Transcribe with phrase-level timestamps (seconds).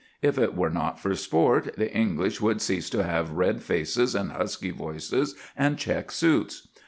[0.23, 4.31] If it were not for sport, the English would cease to have red faces and
[4.31, 6.69] husky voices and check suits.